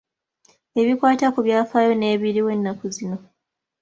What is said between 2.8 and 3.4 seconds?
zino.